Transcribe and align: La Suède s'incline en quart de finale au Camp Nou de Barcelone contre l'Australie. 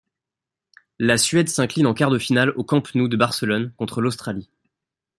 La 0.97 1.19
Suède 1.19 1.47
s'incline 1.47 1.85
en 1.85 1.93
quart 1.93 2.09
de 2.09 2.17
finale 2.17 2.53
au 2.55 2.63
Camp 2.63 2.81
Nou 2.95 3.07
de 3.07 3.15
Barcelone 3.17 3.71
contre 3.77 4.01
l'Australie. 4.01 4.49